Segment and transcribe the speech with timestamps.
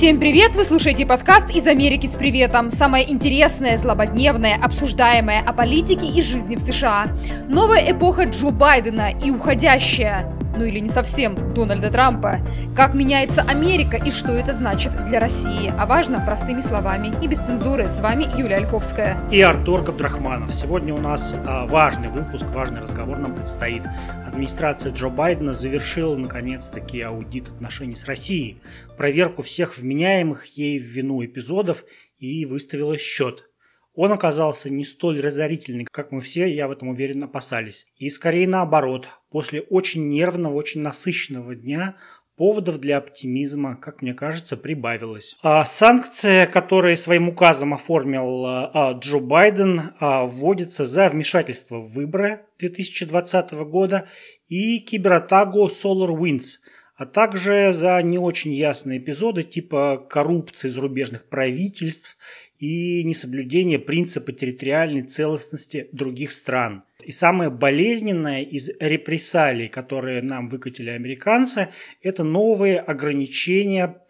[0.00, 0.56] Всем привет!
[0.56, 2.70] Вы слушаете подкаст «Из Америки с приветом».
[2.70, 7.14] Самое интересное, злободневное, обсуждаемое о политике и жизни в США.
[7.50, 12.38] Новая эпоха Джо Байдена и уходящая ну или не совсем, Дональда Трампа.
[12.76, 15.72] Как меняется Америка и что это значит для России.
[15.78, 17.86] А важно простыми словами и без цензуры.
[17.86, 19.26] С вами Юлия Ольховская.
[19.30, 20.54] И Артур Габдрахманов.
[20.54, 23.84] Сегодня у нас а, важный выпуск, важный разговор нам предстоит.
[24.26, 28.60] Администрация Джо Байдена завершила наконец-таки аудит отношений с Россией,
[28.98, 31.84] проверку всех вменяемых ей в вину эпизодов
[32.18, 33.46] и выставила счет–
[33.94, 37.86] он оказался не столь разорительный, как мы все, я в этом уверен, опасались.
[37.96, 41.96] И скорее наоборот, после очень нервного, очень насыщенного дня
[42.36, 45.36] поводов для оптимизма, как мне кажется, прибавилось.
[45.42, 52.46] А санкции, которые своим указом оформил а, Джо Байден, а, вводятся за вмешательство в выборы
[52.58, 54.08] 2020 года
[54.48, 56.60] и кибератаку SolarWinds,
[56.96, 62.16] а также за не очень ясные эпизоды типа коррупции зарубежных правительств
[62.60, 66.84] и несоблюдение принципа территориальной целостности других стран.
[67.02, 71.68] И самое болезненное из репрессалий, которые нам выкатили американцы,
[72.02, 74.02] это новые ограничения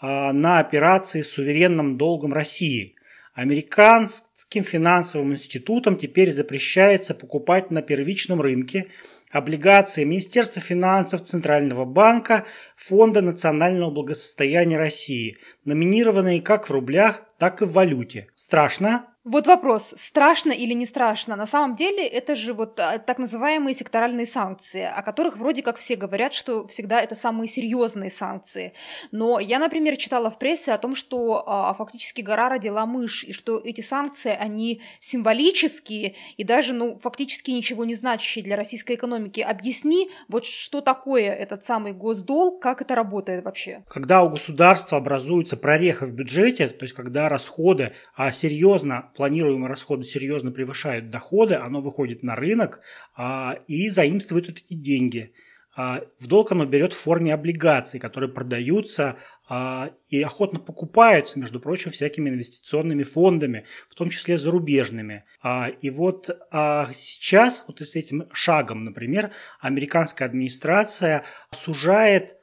[0.00, 2.94] а, на операции с суверенным долгом России.
[3.34, 8.86] Американским финансовым институтам теперь запрещается покупать на первичном рынке
[9.32, 17.64] облигации Министерства финансов Центрального банка Фонда национального благосостояния России, номинированные как в рублях, так и
[17.64, 18.28] в валюте.
[18.34, 19.15] Страшно?
[19.28, 21.34] Вот вопрос, страшно или не страшно?
[21.34, 25.78] На самом деле это же вот а, так называемые секторальные санкции, о которых вроде как
[25.78, 28.72] все говорят, что всегда это самые серьезные санкции.
[29.10, 33.32] Но я, например, читала в прессе о том, что а, фактически гора родила мышь, и
[33.32, 39.40] что эти санкции, они символические и даже, ну, фактически ничего не значащие для российской экономики.
[39.40, 43.82] Объясни, вот что такое этот самый госдолг, как это работает вообще?
[43.88, 50.04] Когда у государства образуется прореха в бюджете, то есть когда расходы а, серьезно планируемые расходы
[50.04, 52.80] серьезно превышают доходы, оно выходит на рынок
[53.16, 55.32] а, и заимствует эти деньги.
[55.76, 59.16] А, в долг оно берет в форме облигаций, которые продаются
[59.48, 65.24] а, и охотно покупаются, между прочим, всякими инвестиционными фондами, в том числе зарубежными.
[65.42, 72.36] А, и вот а, сейчас, вот с этим шагом, например, американская администрация сужает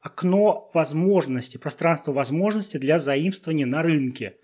[0.00, 4.36] окно возможностей, пространство возможностей для заимствования на рынке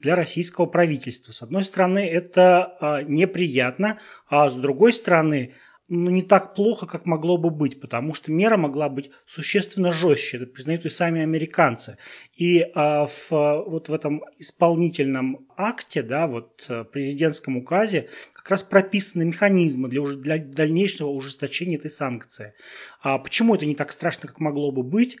[0.00, 1.32] для российского правительства.
[1.32, 5.54] С одной стороны, это а, неприятно, а с другой стороны,
[5.88, 10.36] ну, не так плохо, как могло бы быть, потому что мера могла быть существенно жестче,
[10.36, 11.98] это признают и сами американцы.
[12.36, 18.62] И а, в, вот в этом исполнительном акте, да, вот э, президентском указе, как раз
[18.62, 22.54] прописаны механизмы для, уже, для дальнейшего ужесточения этой санкции.
[23.02, 25.18] А почему это не так страшно, как могло бы быть?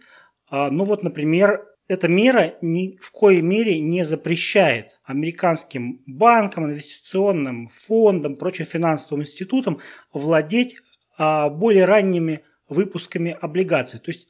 [0.48, 7.66] А, ну вот, например, эта мера ни в коей мере не запрещает американским банкам, инвестиционным
[7.66, 9.80] фондам, прочим финансовым институтам
[10.12, 10.76] владеть
[11.18, 13.98] а, более ранними выпусками облигаций.
[13.98, 14.28] То есть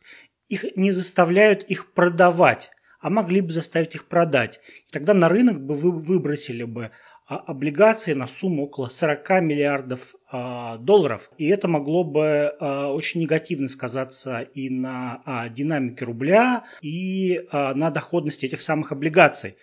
[0.49, 4.59] их не заставляют их продавать, а могли бы заставить их продать.
[4.89, 6.93] И тогда на рынок бы вы выбросили бы
[7.37, 11.31] облигации на сумму около 40 миллиардов а, долларов.
[11.39, 18.47] И это могло бы а, очень негативно сказаться и на динамике рубля, и на доходности
[18.47, 19.57] этих самых облигаций.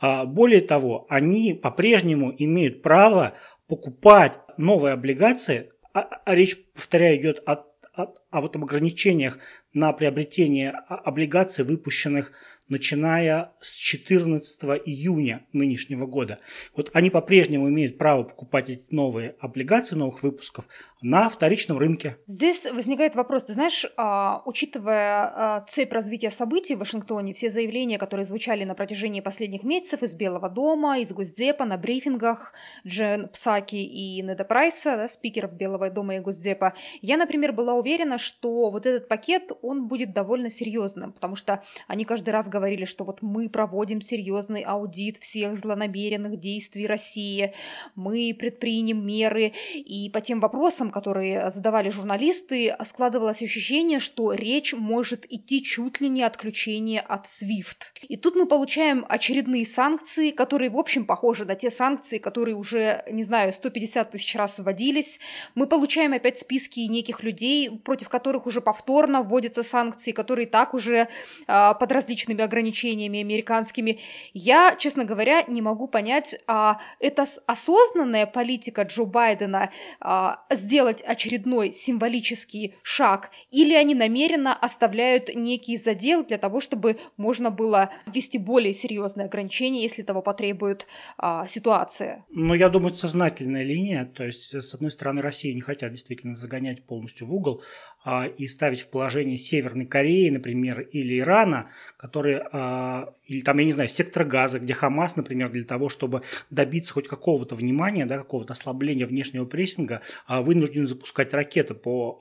[0.00, 3.34] Более того, они по-прежнему имеют право
[3.68, 7.64] покупать новые облигации, а речь, повторяю, идет о,
[7.94, 9.38] о, о вот об ограничениях
[9.72, 12.32] на приобретение облигаций, выпущенных
[12.68, 16.38] начиная с 14 июня нынешнего года.
[16.74, 20.66] Вот они по-прежнему имеют право покупать эти новые облигации новых выпусков
[21.02, 22.16] на вторичном рынке.
[22.26, 27.98] Здесь возникает вопрос, ты знаешь, а, учитывая а, цепь развития событий в Вашингтоне, все заявления,
[27.98, 32.54] которые звучали на протяжении последних месяцев из Белого дома, из Госдепа, на брифингах
[32.86, 38.16] Джен Псаки и Неда Прайса, да, спикеров Белого дома и Госдепа, я, например, была уверена,
[38.16, 43.04] что вот этот пакет, он будет довольно серьезным, потому что они каждый раз говорили, что
[43.04, 47.52] вот мы проводим серьезный аудит всех злонамеренных действий России,
[47.96, 55.26] мы предпримем меры, и по тем вопросам, которые задавали журналисты, складывалось ощущение, что речь может
[55.28, 58.06] идти чуть ли не отключение от SWIFT.
[58.08, 63.02] И тут мы получаем очередные санкции, которые, в общем, похожи на те санкции, которые уже,
[63.10, 65.18] не знаю, 150 тысяч раз вводились.
[65.56, 71.08] Мы получаем опять списки неких людей, против которых уже повторно вводятся санкции, которые так уже
[71.46, 74.00] э, под различными ограничениями американскими.
[74.32, 79.70] Я, честно говоря, не могу понять, а, это осознанная политика Джо Байдена
[80.00, 87.50] а, сделать очередной символический шаг, или они намеренно оставляют некий задел для того, чтобы можно
[87.50, 90.86] было ввести более серьезные ограничения, если того потребует
[91.18, 92.24] а, ситуация?
[92.30, 94.04] Ну, я думаю, сознательная линия.
[94.04, 97.62] То есть, с одной стороны, Россию не хотят действительно загонять полностью в угол,
[98.06, 103.64] а, и ставить в положение Северной Кореи, например, или Ирана, которые, а, или там, я
[103.64, 108.18] не знаю, сектор газа, где Хамас, например, для того, чтобы добиться хоть какого-то внимания, да,
[108.18, 112.18] какого-то ослабления внешнего прессинга, а, вынужден запускать ракеты по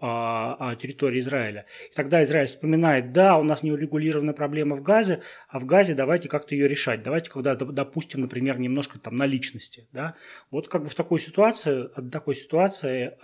[0.80, 1.66] территории Израиля.
[1.92, 6.30] И тогда Израиль вспоминает, да, у нас неурегулированная проблема в Газе, а в Газе давайте
[6.30, 7.04] как-то ее решать.
[7.04, 9.88] Давайте, когда допустим, например, немножко там наличности.
[9.92, 10.16] Да?
[10.52, 13.18] Вот как бы в такой ситуации, от такой ситуации,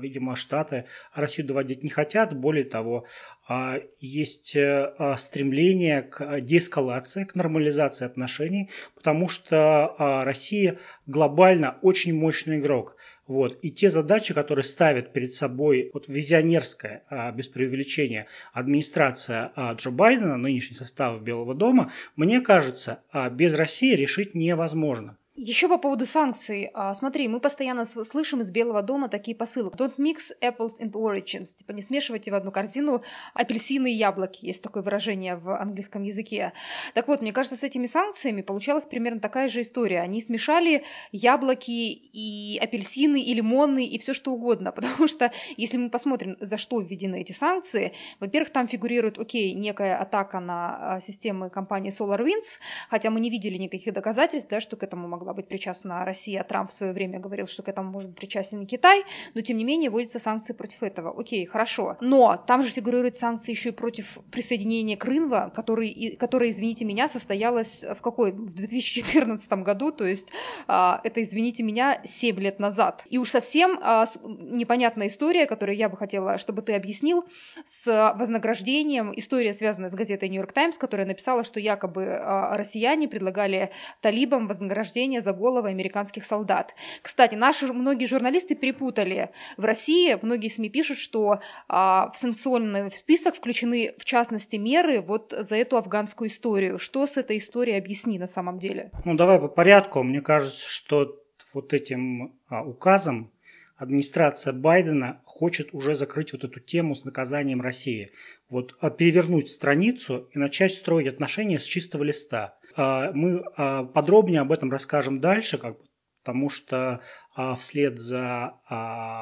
[0.00, 0.84] видимо, Штаты
[1.14, 2.34] Россию давать проводить не хотят.
[2.34, 3.06] Более того,
[3.48, 6.81] а, есть э, а, стремление к деэскалации,
[7.24, 12.96] к нормализации отношений, потому что а, Россия глобально очень мощный игрок.
[13.26, 13.58] Вот.
[13.62, 20.74] И те задачи, которые ставит перед собой вот, визионерская, без преувеличения, администрация Джо Байдена, нынешний
[20.74, 25.16] состав Белого дома, мне кажется, без России решить невозможно.
[25.34, 26.70] Еще по поводу санкций.
[26.74, 29.70] А, смотри, мы постоянно слышим из Белого дома такие посылы.
[29.70, 31.56] Don't mix apples and oranges.
[31.56, 33.02] Типа не смешивайте в одну корзину
[33.32, 34.44] апельсины и яблоки.
[34.44, 36.52] Есть такое выражение в английском языке.
[36.92, 40.02] Так вот, мне кажется, с этими санкциями получалась примерно такая же история.
[40.02, 44.70] Они смешали яблоки и апельсины, и лимоны, и все что угодно.
[44.82, 49.96] Потому что, если мы посмотрим, за что введены эти санкции, во-первых, там фигурирует, окей, некая
[49.96, 54.82] атака на а, системы компании SolarWinds, хотя мы не видели никаких доказательств, да, что к
[54.82, 56.42] этому могло могла быть причастна Россия.
[56.42, 59.04] Трамп в свое время говорил, что к этому может быть причастен и Китай,
[59.34, 61.14] но тем не менее вводятся санкции против этого.
[61.16, 61.96] Окей, хорошо.
[62.00, 67.84] Но там же фигурируют санкции еще и против присоединения Крынва, который, которое, извините меня, состоялось
[67.84, 68.32] в какой?
[68.32, 70.30] В 2014 году, то есть
[70.66, 73.04] а, это, извините меня, 7 лет назад.
[73.08, 77.24] И уж совсем а, непонятная история, которую я бы хотела, чтобы ты объяснил,
[77.64, 79.12] с вознаграждением.
[79.14, 83.70] История, связанная с газетой Нью-Йорк Таймс, которая написала, что якобы а, россияне предлагали
[84.00, 86.74] талибам вознаграждение сражения за головы американских солдат.
[87.02, 89.30] Кстати, наши многие журналисты перепутали.
[89.56, 95.34] В России многие СМИ пишут, что а, в санкционный список включены, в частности, меры вот
[95.36, 96.78] за эту афганскую историю.
[96.78, 98.90] Что с этой историей объясни на самом деле?
[99.04, 100.02] Ну, давай по порядку.
[100.02, 101.16] Мне кажется, что
[101.54, 103.30] вот этим а, указом
[103.76, 108.12] администрация Байдена хочет уже закрыть вот эту тему с наказанием России.
[108.48, 112.54] Вот а, перевернуть страницу и начать строить отношения с чистого листа.
[112.76, 115.84] А, мы а, подробнее об этом расскажем дальше, как бы,
[116.22, 117.00] потому что
[117.34, 118.54] а, вслед за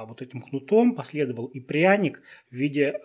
[0.08, 3.00] вот этим кнутом последовал и пряник в виде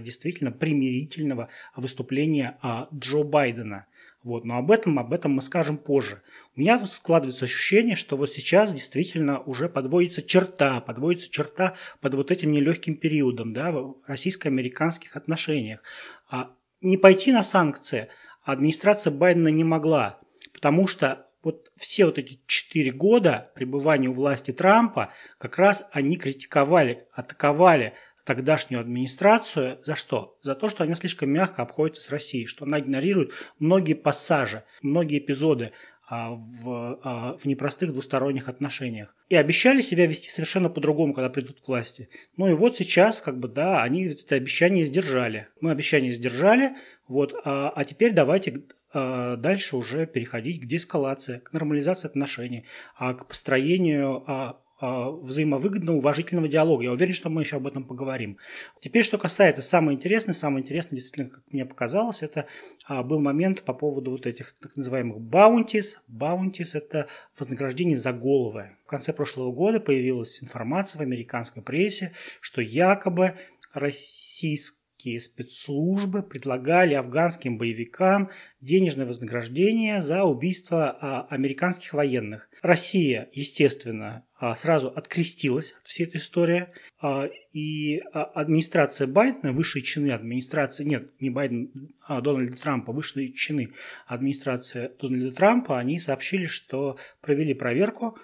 [0.00, 2.58] действительно примирительного выступления
[2.94, 3.86] Джо Байдена.
[4.22, 6.22] Вот, но об этом, об этом мы скажем позже.
[6.54, 12.30] У меня складывается ощущение, что вот сейчас действительно уже подводится черта, подводится черта под вот
[12.30, 15.82] этим нелегким периодом да, в российско-американских отношениях.
[16.30, 18.08] А не пойти на санкции
[18.44, 20.20] администрация Байдена не могла,
[20.52, 26.16] потому что вот все вот эти четыре года пребывания у власти Трампа, как раз они
[26.16, 27.94] критиковали, атаковали
[28.24, 30.38] тогдашнюю администрацию за что?
[30.42, 35.18] За то, что она слишком мягко обходится с Россией, что она игнорирует многие пассажи, многие
[35.18, 35.72] эпизоды
[36.10, 39.14] в, а, в непростых двусторонних отношениях.
[39.28, 42.08] И обещали себя вести совершенно по-другому, когда придут к власти.
[42.36, 45.48] Ну и вот сейчас, как бы, да, они это обещание сдержали.
[45.60, 46.72] Мы обещание сдержали,
[47.08, 52.66] вот, а, а теперь давайте дальше уже переходить к деэскалации, к нормализации отношений,
[52.98, 56.84] к построению а, взаимовыгодного, уважительного диалога.
[56.84, 58.38] Я уверен, что мы еще об этом поговорим.
[58.80, 62.46] Теперь, что касается самого интересного, самое интересное, действительно, как мне показалось, это
[62.86, 66.02] а, был момент по поводу вот этих так называемых баунтис.
[66.08, 67.06] Баунтис– это
[67.38, 68.76] вознаграждение за головы.
[68.84, 73.34] В конце прошлого года появилась информация в американской прессе, что якобы
[73.72, 78.30] российская американские спецслужбы предлагали афганским боевикам
[78.60, 82.48] денежное вознаграждение за убийство а, американских военных.
[82.62, 86.68] Россия, естественно, а, сразу открестилась от всей этой истории,
[87.00, 91.70] а, и администрация Байдена, высшие чины администрации, нет, не Байден,
[92.06, 93.72] а Дональда Трампа, высшие чины
[94.06, 98.16] администрации Дональда Трампа, они сообщили, что провели проверку,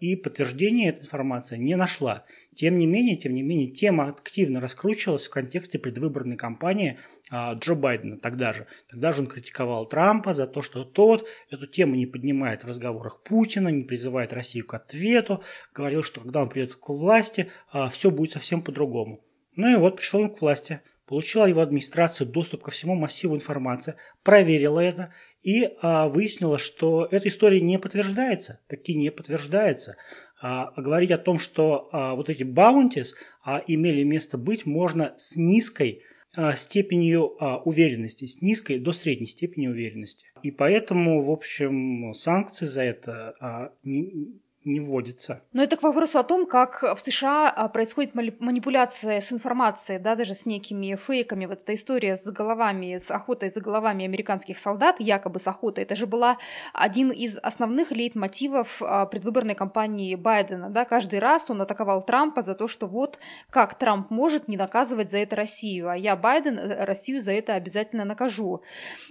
[0.00, 2.24] и подтверждения эта информация не нашла.
[2.54, 6.98] Тем не менее, тем не менее, тема активно раскручивалась в контексте предвыборной кампании
[7.30, 8.66] а, Джо Байдена тогда же.
[8.90, 13.22] Тогда же он критиковал Трампа за то, что тот эту тему не поднимает в разговорах
[13.22, 15.42] Путина, не призывает Россию к ответу,
[15.72, 19.24] говорил, что когда он придет к власти, а, все будет совсем по-другому.
[19.54, 20.80] Ну и вот пришел он к власти.
[21.12, 27.28] Получила его администрация доступ ко всему массиву информации, проверила это и а, выяснила, что эта
[27.28, 29.96] история не подтверждается, таки не подтверждается.
[30.40, 33.14] А, говорить о том, что а, вот эти баунтис
[33.44, 36.00] а, имели место быть, можно с низкой
[36.34, 40.24] а, степенью а, уверенности, с низкой до средней степени уверенности.
[40.42, 45.42] И поэтому, в общем, санкции за это а, не, не вводится.
[45.52, 50.14] Но это к вопросу о том, как в США а, происходит манипуляция с информацией, да,
[50.14, 51.46] даже с некими фейками.
[51.46, 55.96] Вот эта история с головами, с охотой за головами американских солдат, якобы с охотой, это
[55.96, 56.38] же была
[56.72, 60.70] один из основных лейтмотивов а, предвыборной кампании Байдена.
[60.70, 60.84] Да.
[60.84, 63.18] Каждый раз он атаковал Трампа за то, что вот
[63.50, 67.54] как Трамп может не наказывать за это Россию, а я, Байден, э, Россию за это
[67.54, 68.62] обязательно накажу.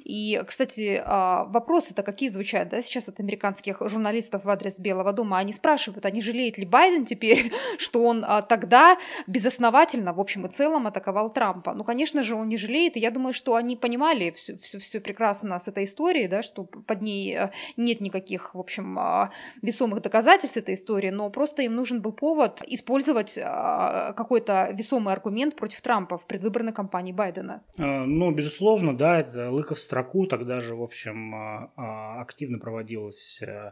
[0.04, 5.41] И, кстати, а, вопросы-то какие звучат да, сейчас от американских журналистов в адрес Белого дома?
[5.42, 10.50] Они спрашивают, а жалеет ли Байден теперь, что он а, тогда безосновательно, в общем и
[10.50, 11.74] целом, атаковал Трампа.
[11.74, 15.00] Ну, конечно же, он не жалеет, и я думаю, что они понимали все, все, все
[15.00, 19.32] прекрасно с этой историей, да, что под ней э, нет никаких, в общем, а,
[19.62, 25.56] весомых доказательств этой истории, но просто им нужен был повод использовать а, какой-то весомый аргумент
[25.56, 27.64] против Трампа в предвыборной кампании Байдена.
[27.78, 33.72] А, ну, безусловно, да, это лыков строку тогда же, в общем, активно проводилась э,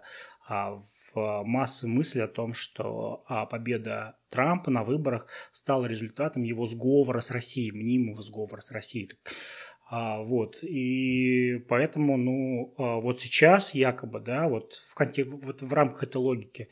[0.50, 0.82] а,
[1.13, 7.22] в массы мысли о том, что а, победа Трампа на выборах стала результатом его сговора
[7.22, 9.12] с Россией, мнимого сговора с Россией.
[9.91, 15.27] А, вот, и поэтому, ну, вот сейчас якобы, да, вот в, контек...
[15.27, 16.70] вот в рамках этой логики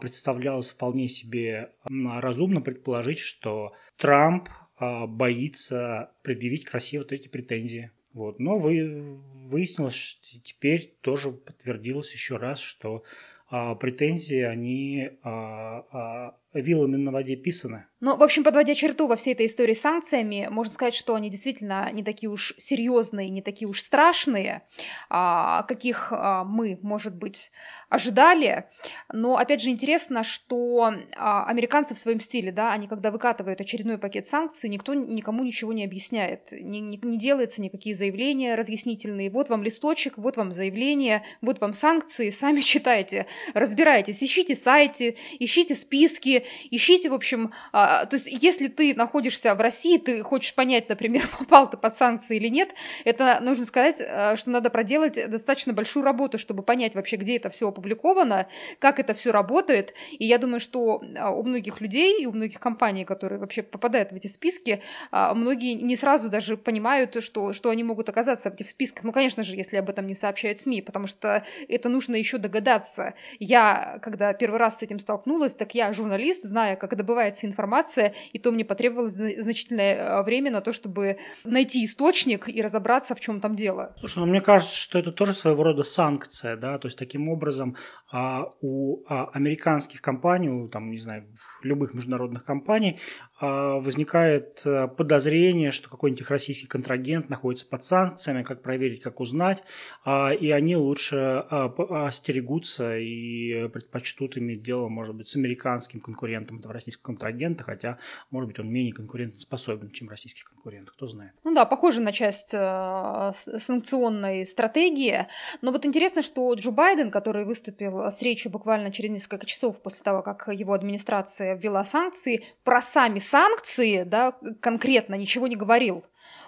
[0.00, 4.48] представлялось вполне себе разумно предположить, что Трамп
[4.78, 7.90] боится предъявить к России вот эти претензии.
[8.14, 8.38] Вот.
[8.38, 13.04] Но вы, выяснилось, что теперь тоже подтвердилось еще раз, что
[13.48, 17.86] а, претензии, они а, а, вилами на воде писаны.
[18.00, 21.30] Ну, в общем, подводя черту во всей этой истории с санкциями, можно сказать, что они
[21.30, 24.62] действительно не такие уж серьезные, не такие уж страшные,
[25.08, 27.52] а, каких а, мы, может быть,
[27.88, 28.64] ожидали.
[29.12, 33.98] Но, опять же, интересно, что а, американцы в своем стиле, да, они когда выкатывают очередной
[33.98, 39.30] пакет санкций, никто никому ничего не объясняет, не, не, не делается никакие заявления разъяснительные.
[39.30, 45.76] Вот вам листочек, вот вам заявление, вот вам санкции, сами читайте, разбирайтесь, ищите сайты, ищите
[45.76, 50.88] списки, ищите, в общем, а, то есть если ты находишься в России, ты хочешь понять,
[50.88, 55.72] например, попал ты под санкции или нет, это нужно сказать, а, что надо проделать достаточно
[55.72, 60.38] большую работу, чтобы понять вообще, где это все опубликовано, как это все работает, и я
[60.38, 64.26] думаю, что а, у многих людей и у многих компаний, которые вообще попадают в эти
[64.26, 69.04] списки, многие не сразу даже понимают, что, что они могут оказаться в этих списках.
[69.04, 73.14] Ну, конечно же, если об этом не сообщают СМИ, потому что это нужно еще догадаться.
[73.38, 78.14] Я, когда первый раз с этим столкнулась, так я журналист, журналист, зная, как добывается информация,
[78.32, 83.20] и то мне потребовалось значительное э, время на то, чтобы найти источник и разобраться, в
[83.20, 83.94] чем там дело.
[83.98, 87.76] Слушай, ну мне кажется, что это тоже своего рода санкция, да, то есть таким образом
[88.10, 91.24] а, у а, американских компаний, у, там, не знаю,
[91.62, 92.98] любых международных компаний
[93.40, 99.20] а, возникает э, подозрение, что какой-нибудь их российский контрагент находится под санкциями, как проверить, как
[99.20, 99.62] узнать,
[100.06, 106.72] и они лучше а, остерегутся и предпочтут иметь дело, может быть, с американским конкурентом этого
[106.72, 107.98] российского контрагента, хотя,
[108.30, 111.32] может быть, он менее конкурентоспособен, чем российский конкурент, кто знает.
[111.44, 115.26] Ну да, похоже на часть э, санкционной стратегии,
[115.60, 120.04] но вот интересно, что Джо Байден, который выступил с речью буквально через несколько часов после
[120.04, 126.04] того, как его администрация ввела санкции, про сами санкции, да, конкретно ничего не говорил.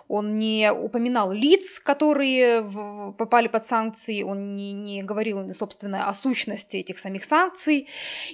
[0.09, 6.15] Он не упоминал лиц, которые в, попали под санкции, он не, не говорил, собственно, о
[6.15, 7.89] сущности этих самих санкций.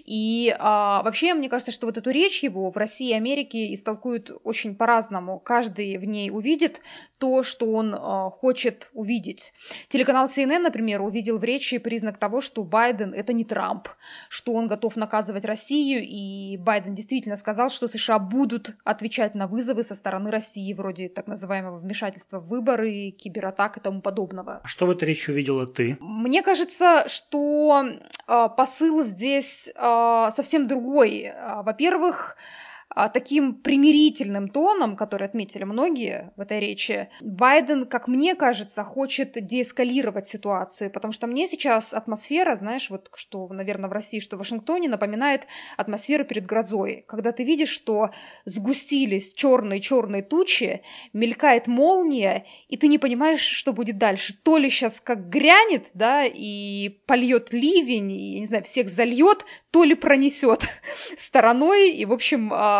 [0.05, 4.31] И а, вообще, мне кажется, что вот эту речь его в России и Америке истолкуют
[4.45, 5.39] очень по-разному.
[5.39, 6.81] Каждый в ней увидит
[7.19, 9.53] то, что он а, хочет увидеть.
[9.89, 13.89] Телеканал CNN, например, увидел в речи признак того, что Байден это не Трамп,
[14.29, 19.83] что он готов наказывать Россию, и Байден действительно сказал, что США будут отвечать на вызовы
[19.83, 21.27] со стороны России, вроде так
[21.61, 24.61] называемого вмешательства в выборы, кибератак и тому подобного.
[24.63, 25.97] А что в этой речи увидела ты?
[26.01, 31.33] Мне кажется, что э, посыл здесь э, совсем другой.
[31.63, 38.83] Во-первых, а, таким примирительным тоном, который отметили многие в этой речи, Байден, как мне кажется,
[38.83, 44.37] хочет деэскалировать ситуацию, потому что мне сейчас атмосфера, знаешь, вот что, наверное, в России, что
[44.37, 48.11] в Вашингтоне, напоминает атмосферу перед грозой, когда ты видишь, что
[48.45, 50.83] сгустились черные-черные тучи,
[51.13, 54.35] мелькает молния, и ты не понимаешь, что будет дальше.
[54.43, 59.85] То ли сейчас как грянет, да, и польет ливень, и, не знаю, всех зальет, то
[59.85, 60.69] ли пронесет
[61.17, 62.80] стороной, и, в общем, а,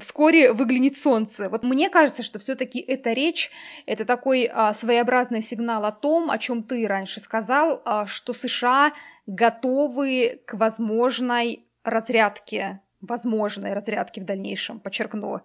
[0.00, 1.48] вскоре выглянет солнце.
[1.48, 3.50] Вот мне кажется, что все-таки эта речь,
[3.86, 8.92] это такой а, своеобразный сигнал о том, о чем ты раньше сказал, а, что США
[9.26, 15.40] готовы к возможной разрядке возможной разрядки в дальнейшем, подчеркну.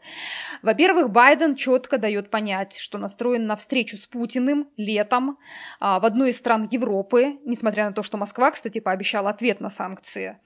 [0.61, 5.37] Во-первых, Байден четко дает понять, что настроен на встречу с Путиным летом
[5.79, 9.69] а, в одной из стран Европы, несмотря на то, что Москва, кстати, пообещала ответ на
[9.69, 10.37] санкции.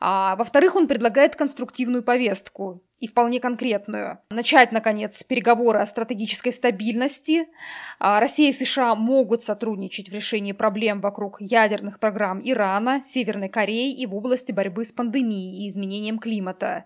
[0.00, 4.20] А, во-вторых, он предлагает конструктивную повестку и вполне конкретную.
[4.30, 7.48] Начать, наконец, переговоры о стратегической стабильности.
[7.98, 13.92] А, Россия и США могут сотрудничать в решении проблем вокруг ядерных программ Ирана, Северной Кореи
[13.92, 16.84] и в области борьбы с пандемией и изменением климата.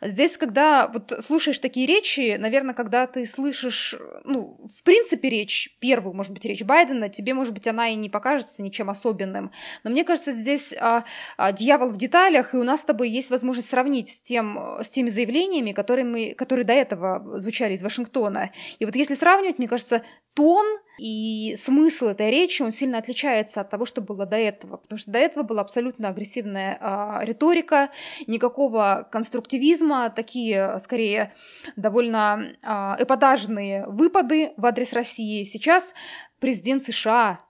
[0.00, 6.14] Здесь, когда вот слушаешь такие речи, наверное, когда ты слышишь, ну, в принципе, речь, первую,
[6.14, 9.50] может быть, речь Байдена, тебе, может быть, она и не покажется ничем особенным.
[9.84, 11.04] Но мне кажется, здесь а,
[11.36, 14.88] а, дьявол в деталях, и у нас с тобой есть возможность сравнить с, тем, с
[14.88, 18.50] теми заявлениями, заявлениями, которые, мы, которые до этого звучали из Вашингтона.
[18.78, 20.02] И вот если сравнивать, мне кажется,
[20.34, 20.64] тон
[20.98, 24.76] и смысл этой речи, он сильно отличается от того, что было до этого.
[24.76, 27.90] Потому что до этого была абсолютно агрессивная а, риторика,
[28.26, 31.32] никакого конструктивизма, такие, скорее,
[31.76, 35.44] довольно а, эпатажные выпады в адрес России.
[35.44, 35.94] Сейчас
[36.38, 37.40] президент США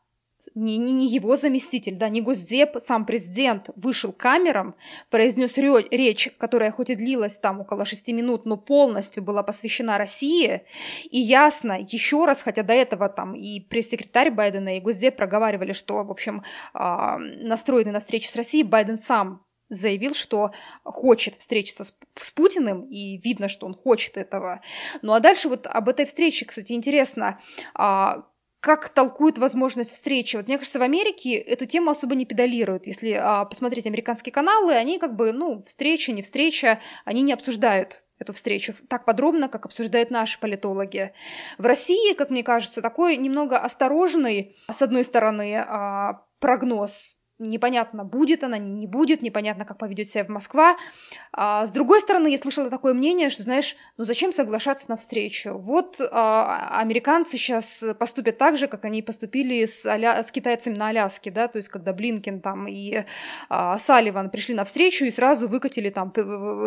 [0.54, 4.75] не, не, не его заместитель, да, не Госдеп, сам президент вышел камерам,
[5.11, 10.62] произнес речь, которая хоть и длилась там около шести минут, но полностью была посвящена России,
[11.11, 16.02] и ясно, еще раз, хотя до этого там и пресс-секретарь Байдена, и Госдеп проговаривали, что,
[16.04, 16.42] в общем,
[16.75, 20.50] э, настроены на встречу с Россией, Байден сам заявил, что
[20.85, 24.61] хочет встретиться с, с Путиным, и видно, что он хочет этого.
[25.00, 27.40] Ну а дальше вот об этой встрече, кстати, интересно,
[27.75, 28.25] а,
[28.60, 30.36] как толкуют возможность встречи.
[30.36, 32.86] Вот мне кажется, в Америке эту тему особо не педалируют.
[32.86, 38.02] Если а, посмотреть американские каналы, они как бы, ну, встреча, не встреча, они не обсуждают
[38.18, 41.12] эту встречу так подробно, как обсуждают наши политологи.
[41.56, 48.44] В России, как мне кажется, такой немного осторожный, с одной стороны, а, прогноз непонятно, будет
[48.44, 50.76] она, не будет, непонятно, как поведет себя в Москва.
[51.32, 55.54] А, с другой стороны, я слышала такое мнение, что, знаешь, ну зачем соглашаться на встречу?
[55.54, 60.23] Вот а, американцы сейчас поступят так же, как они поступили с, Аля...
[60.23, 63.04] с китайцами на Аляске, да, то есть когда Блинкен там и
[63.49, 66.12] а, Салливан пришли на встречу и сразу выкатили там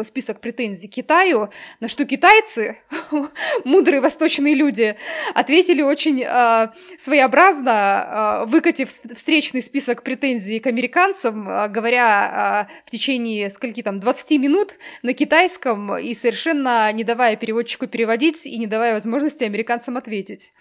[0.03, 2.77] список претензий Китаю, на что китайцы,
[3.65, 4.95] мудрые восточные люди,
[5.35, 12.91] ответили очень а, своеобразно, а, выкатив встречный список претензий к американцам, а, говоря а, в
[12.91, 18.65] течение скольки там 20 минут на китайском и совершенно не давая переводчику переводить и не
[18.65, 20.53] давая возможности американцам ответить.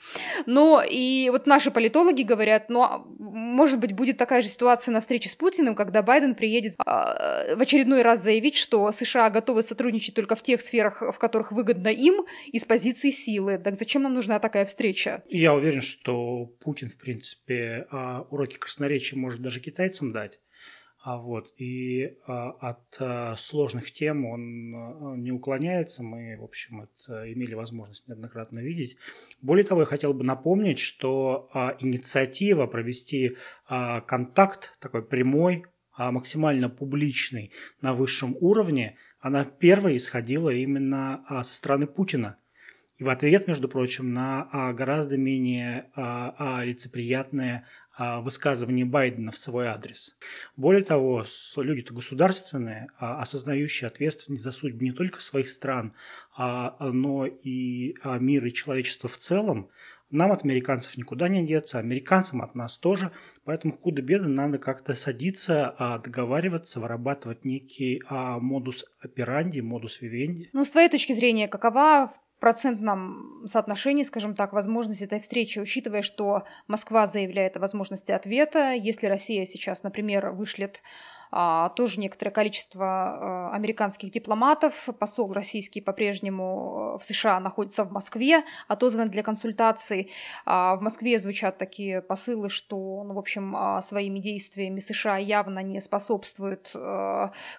[0.45, 5.01] Но и вот наши политологи говорят, ну, а, может быть, будет такая же ситуация на
[5.01, 10.35] встрече с Путиным, когда Байден приедет в очередной раз заявить, что США готовы сотрудничать только
[10.35, 13.59] в тех сферах, в которых выгодно им, из позиции силы.
[13.59, 15.23] Так зачем нам нужна такая встреча?
[15.29, 17.87] Я уверен, что Путин, в принципе,
[18.31, 20.41] уроки красноречия может даже китайцам китайцам дать.
[21.05, 26.05] А вот, и а, от а, сложных тем он а, не уклоняется.
[26.05, 28.97] Мы, в общем, это имели возможность неоднократно видеть.
[29.41, 31.51] Более того, я хотел бы напомнить, что
[31.81, 33.37] инициатива провести
[33.69, 35.65] контакт такой прямой,
[35.99, 37.51] максимально публичный
[37.81, 42.37] на высшем уровне, она первой исходила именно со стороны Путина.
[42.99, 45.91] И в ответ, между прочим, на гораздо менее
[46.65, 50.17] лицеприятное а, высказывание Байдена в свой адрес.
[50.57, 51.25] Более того,
[51.57, 55.93] люди-то государственные, а, осознающие ответственность за судьбу не только своих стран,
[56.35, 59.69] а, но и мира и человечества в целом,
[60.11, 63.13] нам от американцев никуда не деться, американцам от нас тоже.
[63.45, 65.75] Поэтому худо-бедно надо как-то садиться,
[66.05, 70.51] договариваться, вырабатывать некий модус операнди, модус вивенди.
[70.53, 76.43] Ну, с твоей точки зрения, какова процентном соотношении, скажем так, возможности этой встречи, учитывая, что
[76.67, 80.83] Москва заявляет о возможности ответа, если Россия сейчас, например, вышлет
[81.77, 84.88] тоже некоторое количество а, американских дипломатов.
[84.99, 90.11] Посол российский по-прежнему в США находится в Москве, отозван для консультаций.
[90.45, 95.81] А, в Москве звучат такие посылы, что, ну, в общем, своими действиями США явно не
[95.81, 96.75] способствуют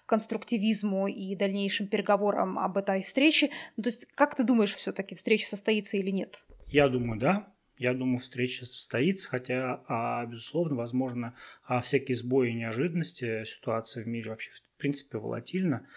[0.06, 3.50] конструктивизму и дальнейшим переговорам об этой встрече.
[3.78, 6.44] Ну, то есть, как ты думаешь, все-таки встреча состоится или нет?
[6.68, 7.53] Я думаю, да.
[7.78, 14.08] Я думаю, встреча состоится, хотя, а, безусловно, возможно, а, всякие сбои и неожиданности, ситуация в
[14.08, 15.88] мире вообще, в принципе, волатильна.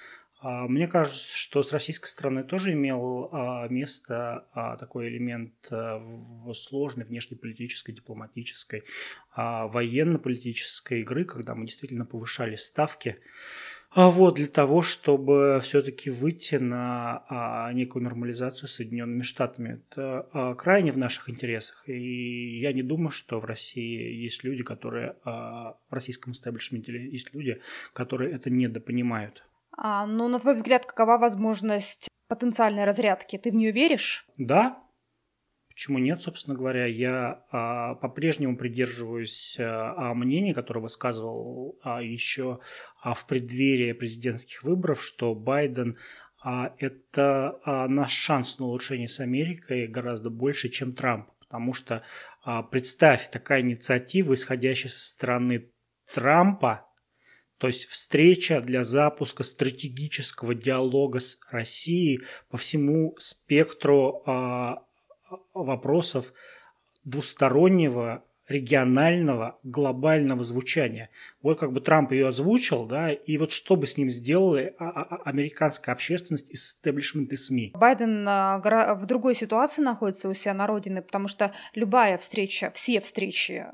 [0.40, 4.46] А, мне кажется, что с российской стороны тоже имел а, место
[4.78, 8.84] такой элемент в сложной внешнеполитической, дипломатической,
[9.36, 13.18] военно-политической игры, когда мы действительно повышали ставки
[13.94, 19.82] вот для того, чтобы все-таки выйти на а, некую нормализацию с Соединенными Штатами.
[19.90, 21.88] Это а, крайне в наших интересах.
[21.88, 27.32] И я не думаю, что в России есть люди, которые а, в российском истеблишменте есть
[27.34, 27.60] люди,
[27.92, 29.44] которые это недопонимают.
[29.76, 33.38] А, ну, на твой взгляд, какова возможность потенциальной разрядки?
[33.38, 34.26] Ты в нее веришь?
[34.36, 34.78] Да,
[35.76, 36.86] Почему нет, собственно говоря?
[36.86, 42.60] Я а, по-прежнему придерживаюсь а, мнения, которое высказывал а, еще
[43.02, 45.98] а, в преддверии президентских выборов, что Байден
[46.42, 51.28] а, это а, наш шанс на улучшение с Америкой гораздо больше, чем Трамп.
[51.40, 52.02] Потому что
[52.42, 55.70] а, представь, такая инициатива, исходящая со стороны
[56.10, 56.88] Трампа,
[57.58, 64.86] то есть встреча для запуска стратегического диалога с Россией по всему спектру а,
[65.54, 66.32] вопросов
[67.04, 71.10] двустороннего, регионального, глобального звучания.
[71.42, 74.88] Вот как бы Трамп ее озвучил, да, и вот что бы с ним сделали а,
[74.88, 77.72] а, а, американская общественность, истеблишмент и СМИ.
[77.74, 83.66] Байден в другой ситуации находится у себя на родине, потому что любая встреча, все встречи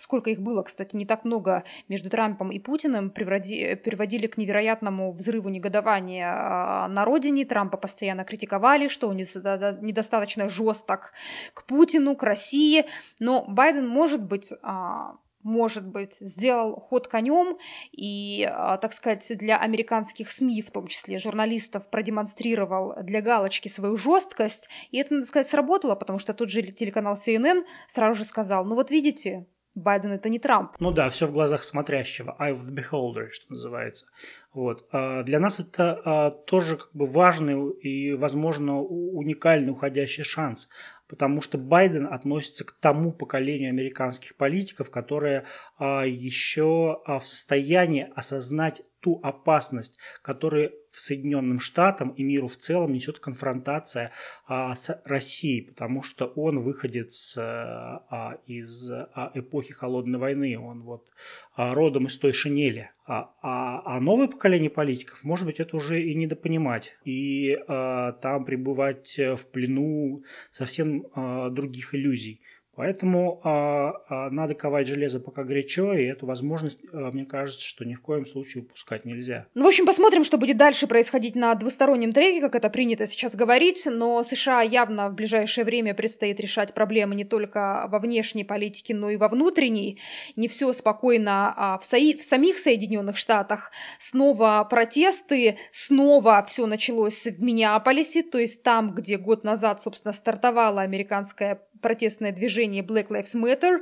[0.00, 5.12] сколько их было, кстати, не так много между Трампом и Путиным, приводи, приводили к невероятному
[5.12, 7.44] взрыву негодования а, на родине.
[7.44, 11.12] Трампа постоянно критиковали, что он недостаточно жесток
[11.54, 12.86] к Путину, к России.
[13.18, 17.58] Но Байден, может быть, а, может быть, сделал ход конем
[17.92, 23.96] и, а, так сказать, для американских СМИ, в том числе журналистов, продемонстрировал для галочки свою
[23.96, 24.68] жесткость.
[24.90, 28.74] И это, надо сказать, сработало, потому что тот же телеканал CNN сразу же сказал, ну
[28.74, 30.72] вот видите, Байден это не Трамп.
[30.80, 34.06] Ну да, все в глазах смотрящего, eye of the beholder, что называется.
[34.52, 34.86] Вот.
[34.90, 40.68] А для нас это а, тоже как бы важный и, возможно, уникальный уходящий шанс,
[41.08, 45.44] потому что Байден относится к тому поколению американских политиков, которые
[45.78, 52.92] а, еще в состоянии осознать ту опасность, которую в Соединенным Штатам и миру в целом
[52.92, 54.12] несет конфронтация
[54.46, 61.06] а, с Россией, потому что он выходец а, из а, эпохи холодной войны, он вот
[61.54, 62.90] а, родом из той шинели.
[63.06, 68.44] А, а, а новое поколение политиков, может быть, это уже и недопонимать, и а, там
[68.44, 72.40] пребывать в плену совсем а, других иллюзий.
[72.80, 77.84] Поэтому а, а, надо ковать железо пока горячо, и эту возможность, а, мне кажется, что
[77.84, 79.44] ни в коем случае упускать нельзя.
[79.52, 83.36] Ну, в общем, посмотрим, что будет дальше происходить на двустороннем треке, как это принято сейчас
[83.36, 88.94] говорить, но США явно в ближайшее время предстоит решать проблемы не только во внешней политике,
[88.94, 90.00] но и во внутренней.
[90.36, 93.72] Не все спокойно а в, сои- в самих Соединенных Штатах.
[93.98, 100.80] Снова протесты, снова все началось в Миннеаполисе, то есть там, где год назад, собственно, стартовала
[100.80, 103.80] американская протестное движение Black Lives Matter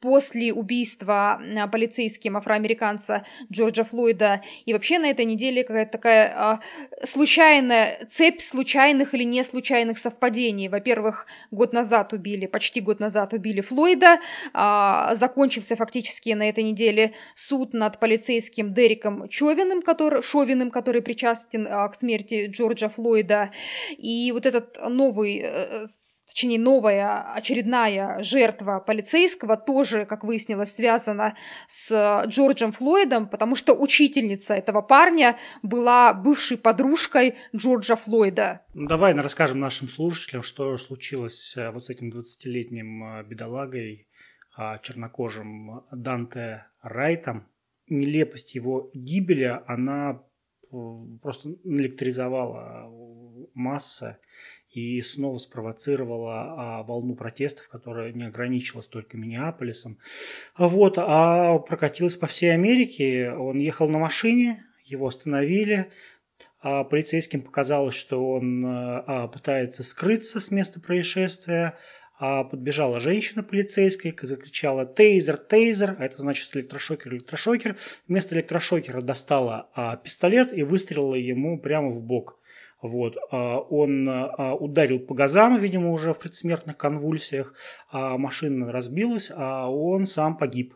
[0.00, 1.40] после убийства
[1.72, 4.42] полицейским афроамериканца Джорджа Флойда.
[4.64, 6.60] И вообще на этой неделе какая-то такая а,
[7.04, 10.68] случайная, цепь случайных или не случайных совпадений.
[10.68, 14.20] Во-первых, год назад убили, почти год назад убили Флойда.
[14.52, 21.66] А, закончился фактически на этой неделе суд над полицейским Дериком Човиным, который, Шовиным, который причастен
[21.68, 23.50] а, к смерти Джорджа Флойда.
[23.96, 25.86] И вот этот новый а,
[26.36, 31.34] точнее новая очередная жертва полицейского тоже, как выяснилось, связана
[31.66, 38.60] с Джорджем Флойдом, потому что учительница этого парня была бывшей подружкой Джорджа Флойда.
[38.74, 44.06] Ну, давай расскажем нашим слушателям, что случилось э, вот с этим 20-летним э, бедолагой,
[44.54, 47.46] а, чернокожим Данте Райтом.
[47.88, 50.20] Нелепость его гибели, она
[50.70, 50.76] э,
[51.22, 52.92] просто электризовала
[53.54, 54.18] массы
[54.76, 59.98] и снова спровоцировала а, волну протестов, которая не ограничилась только Миннеаполисом.
[60.58, 63.30] Вот, а прокатилась по всей Америке.
[63.30, 65.90] Он ехал на машине, его остановили.
[66.60, 71.78] А полицейским показалось, что он а, пытается скрыться с места происшествия.
[72.18, 77.76] Подбежала женщина полицейская, закричала «Тейзер, тейзер!» Это значит электрошокер, электрошокер.
[78.08, 82.38] Вместо электрошокера достала пистолет и выстрелила ему прямо в бок.
[82.86, 83.16] Вот.
[83.30, 87.52] А, он а, ударил по газам, видимо, уже в предсмертных конвульсиях.
[87.90, 90.74] А машина разбилась, а он сам погиб.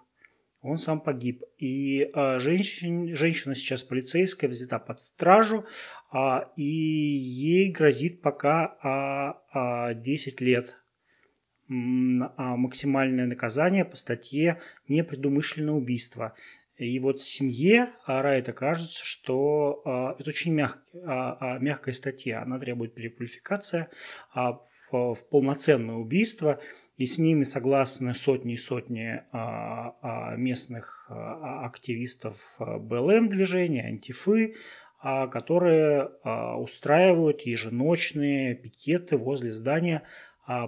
[0.62, 1.42] Он сам погиб.
[1.56, 5.64] И женщина, женщина сейчас полицейская взята под стражу,
[6.54, 9.38] и ей грозит пока
[9.94, 10.76] 10 лет
[11.66, 16.34] максимальное наказание по статье «Непредумышленное убийство».
[16.80, 22.40] И вот семье Райта кажется, что а, это очень мягкий, а, а, мягкая статья.
[22.42, 23.88] Она требует переквалификации.
[24.32, 26.58] А в, в полноценное убийство,
[26.96, 29.22] и с ними согласны сотни и сотни
[30.36, 34.56] местных активистов БЛМ-движения, антифы,
[35.00, 36.10] которые
[36.58, 40.02] устраивают еженочные пикеты возле здания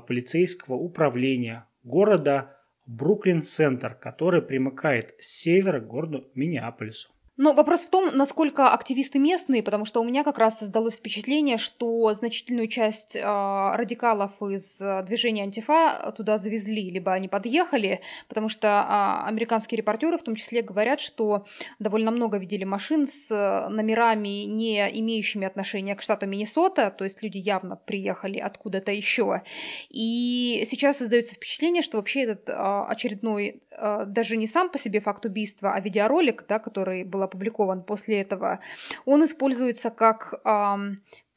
[0.06, 7.10] полицейского управления города Бруклин-центр, который примыкает с севера к городу Миннеаполису.
[7.42, 11.58] Но вопрос в том, насколько активисты местные, потому что у меня как раз создалось впечатление,
[11.58, 18.48] что значительную часть э, радикалов из э, движения антифа туда завезли, либо они подъехали, потому
[18.48, 21.44] что э, американские репортеры в том числе говорят, что
[21.80, 23.28] довольно много видели машин с
[23.68, 29.42] номерами, не имеющими отношения к штату Миннесота, то есть люди явно приехали откуда-то еще.
[29.90, 33.71] И сейчас создается впечатление, что вообще этот э, очередной, э,
[34.06, 38.60] даже не сам по себе факт убийства, а видеоролик, да, который был опубликован после этого,
[39.04, 40.42] он используется как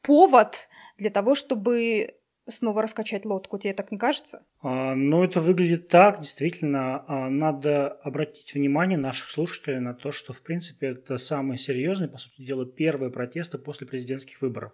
[0.02, 2.15] повод для того, чтобы
[2.48, 3.58] снова раскачать лодку.
[3.58, 4.42] Тебе так не кажется?
[4.62, 6.20] А, ну, это выглядит так.
[6.20, 12.08] Действительно, а, надо обратить внимание наших слушателей на то, что, в принципе, это самые серьезные,
[12.08, 14.72] по сути дела, первые протесты после президентских выборов.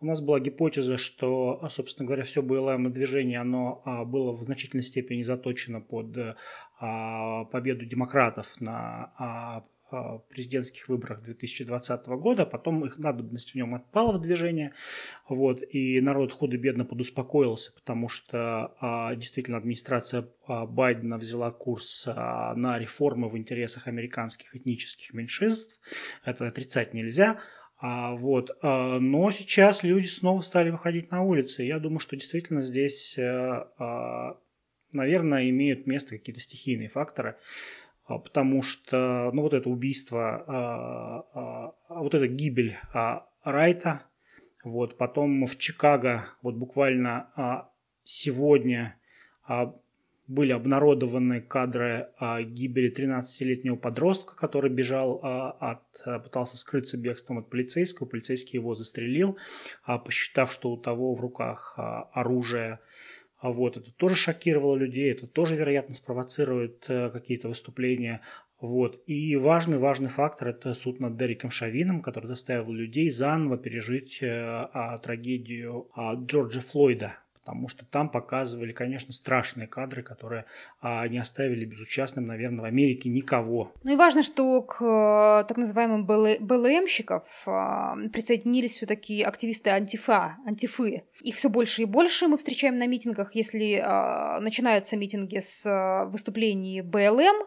[0.00, 4.82] У нас была гипотеза, что, собственно говоря, все БЛМ движение, оно а, было в значительной
[4.82, 6.16] степени заточено под
[6.78, 9.64] победу демократов на
[10.28, 14.72] президентских выборах 2020 года, потом их надобность в нем отпала в движение,
[15.28, 22.54] вот, и народ худо-бедно подуспокоился, потому что а, действительно администрация а, Байдена взяла курс а,
[22.54, 25.80] на реформы в интересах американских этнических меньшинств,
[26.24, 27.40] это отрицать нельзя,
[27.82, 28.50] вот.
[28.62, 31.62] Но сейчас люди снова стали выходить на улицы.
[31.62, 34.36] Я думаю, что действительно здесь, а,
[34.92, 37.36] наверное, имеют место какие-то стихийные факторы.
[38.10, 42.76] А, потому что, ну, вот это убийство, а, а, вот эта гибель
[43.44, 44.02] Райта,
[44.64, 47.70] вот, потом в Чикаго, вот буквально
[48.04, 48.96] сегодня
[50.26, 52.08] были обнародованы кадры
[52.42, 59.38] гибели 13-летнего подростка, который бежал от, пытался скрыться бегством от полицейского, полицейский его застрелил,
[60.04, 61.74] посчитав, что у того в руках
[62.12, 62.80] оружие,
[63.42, 68.20] вот это тоже шокировало людей, это тоже, вероятно, спровоцирует э, какие-то выступления.
[68.60, 69.02] Вот.
[69.06, 74.28] И важный, важный фактор– это суд над Дериком Шавином, который заставил людей заново пережить э,
[74.28, 80.44] а, трагедию а, Джорджа Флойда потому что там показывали, конечно, страшные кадры, которые
[80.80, 83.72] а, не оставили безучастным, наверное, в Америке никого.
[83.82, 91.04] Ну и важно, что к э, так называемым БЛМщиков а, присоединились все-таки активисты антифа, антифы.
[91.22, 93.34] Их все больше и больше мы встречаем на митингах.
[93.34, 97.46] Если а, начинаются митинги с а, выступлений БЛМ,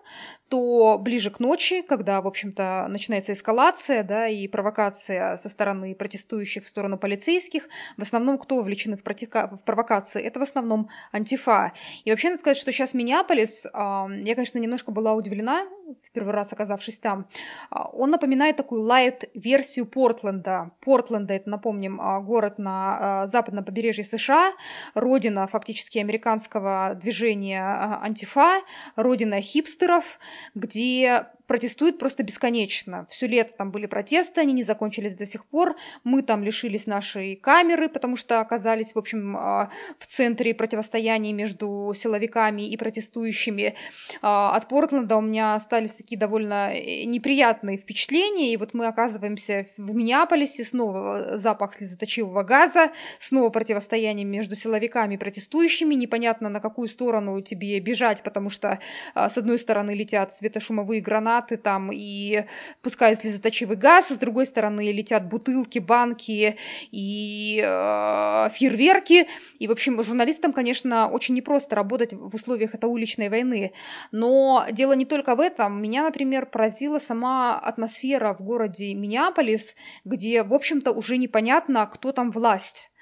[0.49, 6.65] то ближе к ночи, когда, в общем-то, начинается эскалация, да, и провокация со стороны протестующих
[6.65, 9.47] в сторону полицейских, в основном кто вовлечены в, протика...
[9.47, 10.21] в провокации?
[10.21, 11.73] Это в основном антифа.
[12.05, 15.65] И вообще, надо сказать, что сейчас Миннеаполис, я, конечно, немножко была удивлена,
[16.07, 17.27] в первый раз оказавшись там,
[17.69, 20.71] а, он напоминает такую лайт-версию Портленда.
[20.79, 24.53] Портленда, это, напомним, а, город на а, западном побережье США,
[24.93, 27.63] родина фактически американского движения
[28.01, 28.61] антифа,
[28.95, 30.19] родина хипстеров,
[30.55, 33.05] где протестуют просто бесконечно.
[33.11, 35.75] Все лето там были протесты, они не закончились до сих пор.
[36.03, 41.93] Мы там лишились нашей камеры, потому что оказались, в общем, а, в центре противостояния между
[41.95, 43.75] силовиками и протестующими.
[44.23, 48.51] А, от Портленда у меня остались такие довольно э, неприятные впечатления.
[48.51, 55.17] И вот мы оказываемся в Миннеаполисе, снова запах слезоточивого газа, снова противостояние между силовиками и
[55.17, 55.93] протестующими.
[55.93, 58.79] Непонятно, на какую сторону тебе бежать, потому что
[59.13, 62.45] а, с одной стороны летят светошумовые гранаты, гранаты там и
[62.81, 66.57] пускай слезоточивый газ, с другой стороны летят бутылки, банки
[66.91, 69.27] и э, фейерверки.
[69.59, 73.73] И, в общем, журналистам, конечно, очень непросто работать в условиях этой уличной войны.
[74.11, 75.81] Но дело не только в этом.
[75.81, 79.75] Меня, например, поразила сама атмосфера в городе Миннеаполис,
[80.05, 82.92] где, в общем-то, уже непонятно, кто там власть.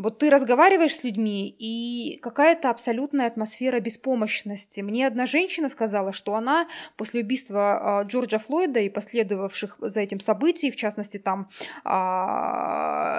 [0.00, 4.80] Вот ты разговариваешь с людьми, и какая-то абсолютная атмосфера беспомощности.
[4.80, 10.20] Мне одна женщина сказала, что она после убийства э, Джорджа Флойда и последовавших за этим
[10.20, 11.50] событий, в частности, там
[11.84, 11.90] э,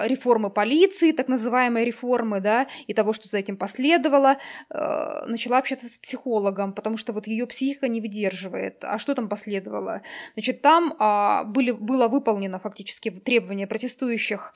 [0.08, 4.38] реформы полиции, так называемой реформы, да, и того, что за этим последовало,
[4.70, 8.82] э, начала общаться с психологом, потому что вот ее психика не выдерживает.
[8.82, 10.02] А что там последовало?
[10.34, 10.94] Значит, там
[11.52, 14.52] были, было выполнено фактически требование протестующих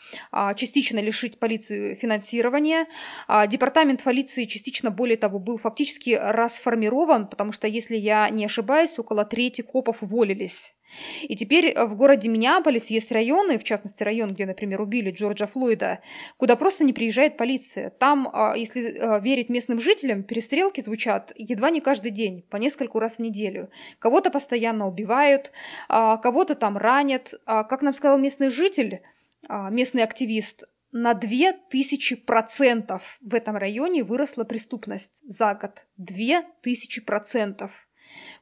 [0.57, 2.87] частично лишить полицию финансирования.
[3.29, 8.99] А, департамент полиции частично, более того, был фактически расформирован, потому что, если я не ошибаюсь,
[8.99, 10.75] около трети копов уволились.
[11.23, 15.47] И теперь э, в городе Миннеаполис есть районы, в частности район, где, например, убили Джорджа
[15.47, 16.01] Флойда,
[16.37, 17.91] куда просто не приезжает полиция.
[17.91, 22.99] Там, а, если э, верить местным жителям, перестрелки звучат едва не каждый день, по нескольку
[22.99, 23.69] раз в неделю.
[23.99, 25.53] Кого-то постоянно убивают,
[25.89, 27.35] а, кого-то там ранят.
[27.45, 29.01] Как нам сказал местный житель,
[29.49, 35.87] местный активист, на 2000% в этом районе выросла преступность за год.
[36.01, 37.71] 2000%.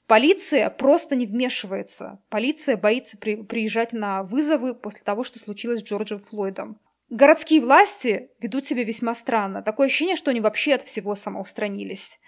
[0.07, 2.21] Полиция просто не вмешивается.
[2.29, 6.79] Полиция боится при, приезжать на вызовы после того, что случилось с Джорджем Флойдом.
[7.11, 9.63] Городские власти ведут себя весьма странно.
[9.63, 12.19] Такое ощущение, что они вообще от всего самоустранились.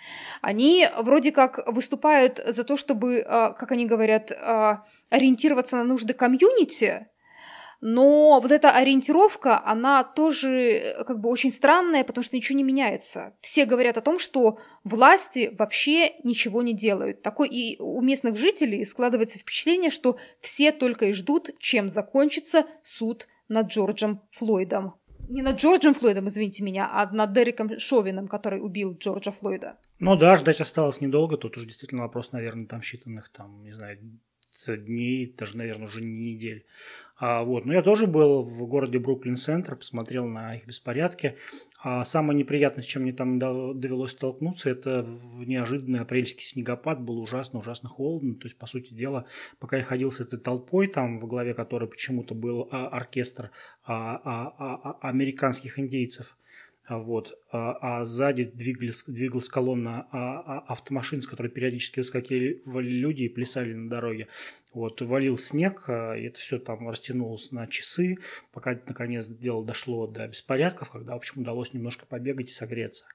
[0.42, 6.12] Они вроде как выступают за то, чтобы, а, как они говорят, а, ориентироваться на нужды
[6.12, 7.08] комьюнити,
[7.80, 12.64] но вот эта ориентировка, она тоже э, как бы очень странная, потому что ничего не
[12.64, 13.34] меняется.
[13.40, 17.22] Все говорят о том, что власти вообще ничего не делают.
[17.22, 23.28] Такой и у местных жителей складывается впечатление, что все только и ждут, чем закончится суд
[23.48, 24.94] над Джорджем Флойдом.
[25.28, 29.76] Не над Джорджем Флойдом, извините меня, а над Дереком Шовином, который убил Джорджа Флойда.
[29.98, 31.36] Ну да, ждать осталось недолго.
[31.36, 33.98] Тут уже действительно вопрос, наверное, там считанных, там, не знаю,
[34.68, 36.66] дней, даже, наверное, уже не недель.
[37.18, 37.64] А, вот.
[37.64, 41.36] Но я тоже был в городе Бруклин-центр, посмотрел на их беспорядки.
[41.82, 47.00] А самое неприятное, с чем мне там довелось столкнуться, это в неожиданный апрельский снегопад.
[47.00, 48.34] Было ужасно, ужасно холодно.
[48.34, 49.26] То есть, по сути дела,
[49.58, 53.50] пока я ходил с этой толпой, там в главе которой почему-то был а, оркестр
[53.84, 56.36] а, а, американских индейцев–
[56.88, 60.02] вот, а, сзади двигались, двигалась колонна
[60.68, 64.28] автомашин, с которой периодически выскакивали люди и плясали на дороге.
[64.76, 68.18] Вот, валил снег, а, и это все там растянулось на часы,
[68.52, 73.06] пока наконец дело дошло до беспорядков, когда, в общем, удалось немножко побегать и согреться.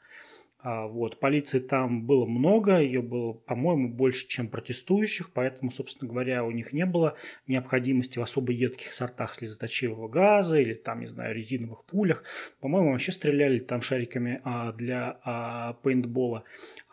[0.64, 1.20] А, вот.
[1.20, 6.72] Полиции там было много, ее было, по-моему, больше, чем протестующих, поэтому, собственно говоря, у них
[6.72, 7.16] не было
[7.48, 12.24] необходимости в особо едких сортах слезоточивого газа или там, не знаю, резиновых пулях.
[12.60, 16.44] По-моему, вообще стреляли там шариками а, для а, пейнтбола.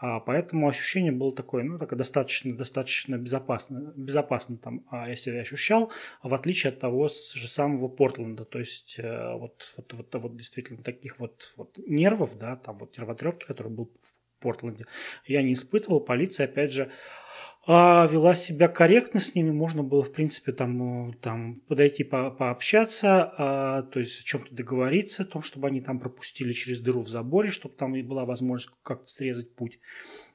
[0.00, 5.40] А, поэтому ощущение было такое, ну, такое достаточно, достаточно безопасно, безопасно там а, я себя
[5.40, 5.90] ощущал,
[6.22, 8.44] в отличие от того же самого Портленда.
[8.44, 12.96] То есть э, вот, вот, вот, вот действительно таких вот, вот нервов, да, там вот
[12.96, 14.87] нервотрепки, который был в Портленде,
[15.27, 16.01] я не испытывал.
[16.01, 16.90] Полиция, опять же,
[17.66, 23.35] а, вела себя корректно с ними, можно было, в принципе, там, там подойти по, пообщаться,
[23.37, 27.09] а, то есть о чем-то договориться, о том, чтобы они там пропустили через дыру в
[27.09, 29.81] заборе, чтобы там и была возможность как-то срезать путь.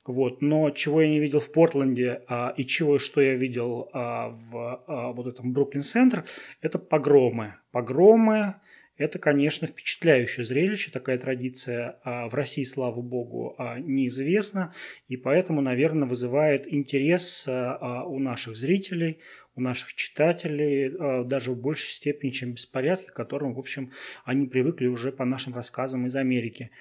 [0.06, 0.42] Вот.
[0.42, 4.84] Но чего я не видел в Портленде а, и чего, что я видел а, в
[4.86, 6.26] а, вот этом Бруклин-центр,
[6.62, 7.56] это погромы.
[7.72, 8.56] Погромы,
[8.98, 14.74] это, конечно, впечатляющее зрелище, такая традиция а, в России, слава богу, а, неизвестна,
[15.08, 19.20] и поэтому, наверное, вызывает интерес а, у наших зрителей,
[19.56, 23.92] у наших читателей даже в большей степени, чем беспорядки, к которым, в общем,
[24.26, 26.72] они привыкли уже по нашим рассказам из Америки.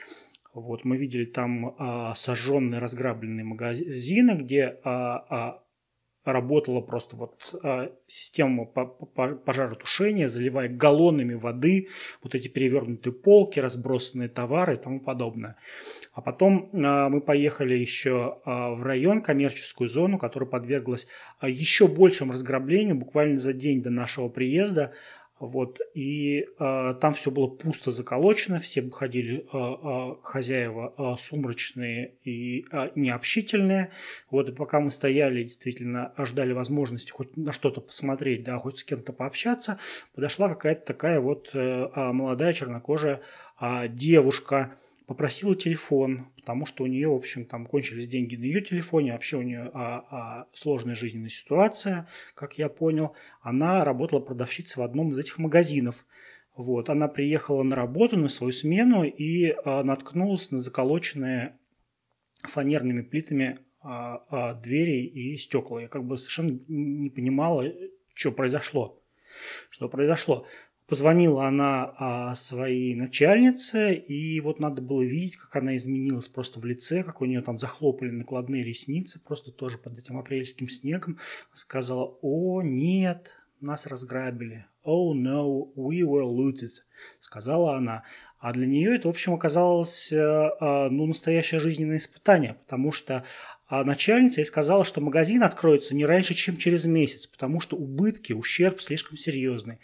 [0.55, 5.63] Вот, мы видели там а, сожженные, разграбленные магазины, где а, а,
[6.25, 11.89] работала просто вот э, система пожаротушения, заливая галлонами воды
[12.23, 15.57] вот эти перевернутые полки, разбросанные товары и тому подобное.
[16.13, 21.09] А потом э, мы поехали еще э, в район, коммерческую зону, которая подверглась
[21.43, 24.93] еще большему разграблению буквально за день до нашего приезда.
[25.43, 32.15] Вот, и э, там все было пусто заколочено, все ходили э, э, хозяева э, сумрачные
[32.23, 33.91] и э, необщительные.
[34.31, 38.85] Вот, и пока мы стояли, действительно ждали возможности хоть на что-то посмотреть, да, хоть с
[38.85, 39.81] кем-то пообщаться,
[40.15, 43.21] подошла какая-то такая вот э, молодая чернокожая
[43.61, 48.61] э, девушка, попросила телефон, потому что у нее, в общем, там кончились деньги на ее
[48.61, 53.15] телефоне, вообще у нее а, а, сложная жизненная ситуация, как я понял.
[53.41, 56.05] Она работала продавщицей в одном из этих магазинов.
[56.57, 61.57] Вот, она приехала на работу, на свою смену и а, наткнулась на заколоченные
[62.43, 65.83] фанерными плитами а, а, двери и стекла.
[65.83, 67.65] Я как бы совершенно не понимала,
[68.15, 69.03] что произошло.
[69.71, 70.47] Что произошло.
[70.89, 76.65] Позвонила она а, своей начальнице, и вот надо было видеть, как она изменилась просто в
[76.65, 81.19] лице, как у нее там захлопали накладные ресницы, просто тоже под этим апрельским снегом.
[81.53, 84.67] Сказала, о, нет, нас разграбили.
[84.85, 86.73] Oh no, we were looted,
[87.21, 88.03] сказала она.
[88.39, 93.25] А для нее это, в общем, оказалось э, э, ну, настоящее жизненное испытание, потому что
[93.85, 98.81] начальница и сказала, что магазин откроется не раньше, чем через месяц, потому что убытки, ущерб
[98.83, 99.79] слишком серьезный.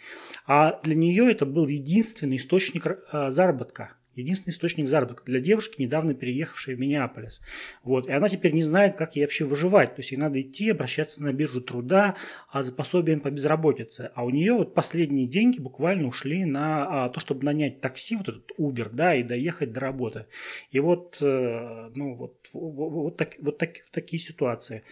[0.45, 3.98] А для нее это был единственный источник а, заработка.
[4.19, 7.41] Единственный источник заработка для девушки, недавно переехавшей в Миннеаполис.
[7.83, 8.07] Вот.
[8.07, 9.95] И она теперь не знает, как ей вообще выживать.
[9.95, 12.15] То есть ей надо идти, обращаться на биржу труда
[12.49, 14.11] а за пособием по безработице.
[14.15, 18.29] А у нее вот последние деньги буквально ушли на а, то, чтобы нанять такси, вот
[18.29, 20.25] этот Uber, да, и доехать до работы.
[20.71, 24.83] И вот, э, ну, вот, вот, вот, так, вот так, в такие ситуации.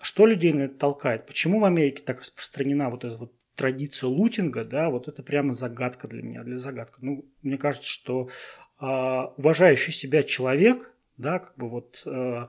[0.00, 1.26] Что людей на это толкает?
[1.26, 6.06] Почему в Америке так распространена вот эта вот традиция лутинга, да, вот это прямо загадка
[6.06, 6.98] для меня, для загадка.
[7.00, 8.28] Ну, мне кажется, что
[8.80, 12.46] э, уважающий себя человек, да, как бы вот, э,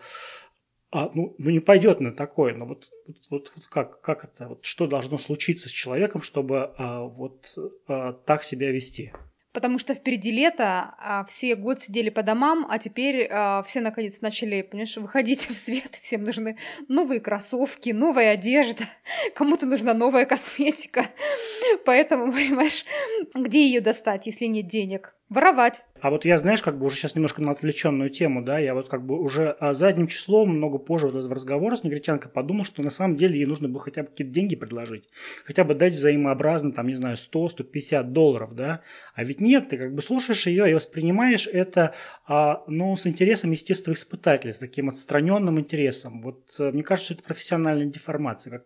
[0.90, 4.48] а, ну, ну, не пойдет на такое, но вот, вот, вот, вот как, как это,
[4.50, 9.14] вот что должно случиться с человеком, чтобы э, вот э, так себя вести?
[9.58, 14.22] Потому что впереди лето, а все год сидели по домам, а теперь а, все наконец
[14.22, 18.84] начали, понимаешь, выходить в свет, всем нужны новые кроссовки, новая одежда,
[19.34, 21.08] кому-то нужна новая косметика,
[21.86, 22.86] поэтому, понимаешь,
[23.34, 25.17] где ее достать, если нет денег?
[25.30, 25.84] Воровать.
[26.00, 28.88] А вот я, знаешь, как бы уже сейчас немножко на отвлеченную тему, да, я вот
[28.88, 32.82] как бы уже а, задним числом много позже вот этого разговора с негритянкой подумал, что
[32.82, 35.10] на самом деле ей нужно было хотя бы какие-то деньги предложить,
[35.44, 38.84] хотя бы дать взаимообразно, там, не знаю, 100-150 долларов, да,
[39.16, 41.94] а ведь нет, ты как бы слушаешь ее и воспринимаешь это,
[42.26, 46.22] а, ну, с интересом естествоиспытателя, с таким отстраненным интересом.
[46.22, 48.64] Вот э, мне кажется, это профессиональная деформация,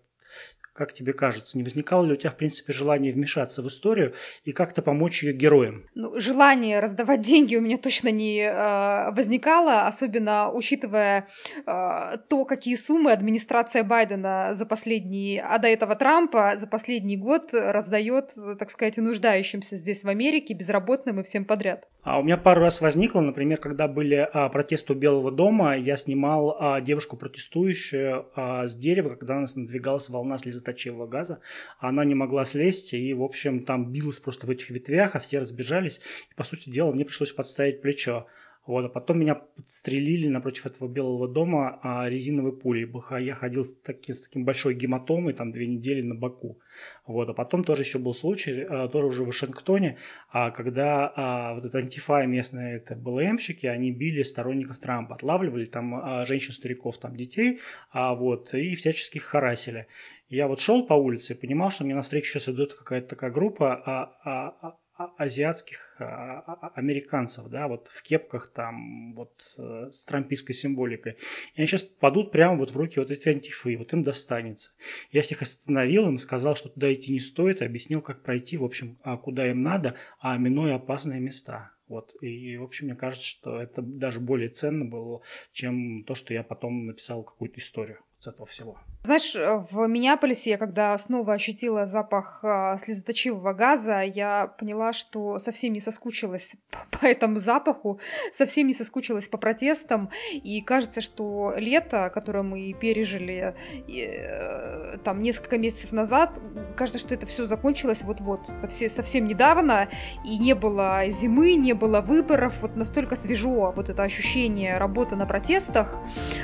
[0.73, 4.13] как тебе кажется, не возникало ли у тебя, в принципе, желание вмешаться в историю
[4.43, 5.85] и как-то помочь ее героям?
[5.95, 11.27] Ну, желание раздавать деньги у меня точно не э, возникало, особенно учитывая
[11.65, 17.49] э, то, какие суммы администрация Байдена за последний, а до этого Трампа за последний год
[17.51, 21.87] раздает, так сказать, нуждающимся здесь в Америке, безработным и всем подряд.
[22.03, 25.97] А у меня пару раз возникло, например, когда были а, протесты у Белого дома, я
[25.97, 31.39] снимал а, девушку протестующую а, с дерева, когда у нас надвигалась волна слезоточивого газа,
[31.79, 35.39] она не могла слезть и, в общем, там билась просто в этих ветвях, а все
[35.39, 35.99] разбежались.
[36.29, 38.27] И, по сути дела, мне пришлось подставить плечо.
[38.67, 42.87] Вот, а потом меня подстрелили напротив этого Белого дома а, резиновой пулей.
[43.19, 46.59] Я ходил с, таки, с таким большой гематомой, там две недели на боку.
[47.07, 49.97] Вот, а потом тоже еще был случай, а, тоже уже в Вашингтоне,
[50.29, 55.95] а, когда а, вот это антифа местные это БЛМщики, они били сторонников Трампа, отлавливали там
[55.95, 57.59] а, женщин, стариков, там детей,
[57.91, 59.87] а, вот, и всячески их харасили.
[60.29, 63.73] Я вот шел по улице и понимал, что мне навстречу сейчас идет какая-то такая группа,
[63.73, 64.75] а, а, а а,
[65.17, 71.17] азиатских а, а, американцев, да, вот в кепках там, вот э, с трампийской символикой.
[71.55, 74.71] И они сейчас падут прямо вот в руки вот эти антифы, вот им достанется.
[75.11, 78.97] Я всех остановил, им сказал, что туда идти не стоит, объяснил, как пройти, в общем,
[79.23, 81.71] куда им надо, а минуя опасные места.
[81.87, 82.15] Вот.
[82.21, 85.21] И, в общем, мне кажется, что это даже более ценно было,
[85.51, 88.77] чем то, что я потом написал какую-то историю с этого всего.
[89.03, 95.39] Знаешь, э, в Миннеаполисе я когда снова ощутила запах э, слезоточивого газа, я поняла, что
[95.39, 96.55] совсем не соскучилась
[96.91, 97.99] по этому запаху,
[98.31, 103.55] совсем не соскучилась по протестам, и кажется, что лето, которое мы пережили
[103.87, 106.39] э, там несколько месяцев назад,
[106.77, 109.89] кажется, что это все закончилось вот-вот, совсем, совсем недавно,
[110.23, 115.25] и не было зимы, не было выборов, вот настолько свежо вот это ощущение работы на
[115.25, 115.97] протестах,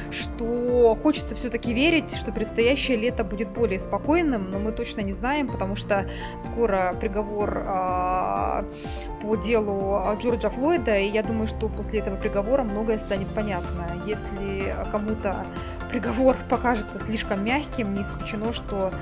[0.09, 1.35] что хочется
[1.67, 6.07] все-таки верить, что предстоящее лето будет более спокойным, но мы точно не знаем, потому что
[6.41, 8.61] скоро приговор э,
[9.21, 13.85] по делу Джорджа Флойда, и я думаю, что после этого приговора многое станет понятно.
[14.05, 15.45] Если кому-то
[15.89, 18.93] приговор покажется слишком мягким, не исключено, что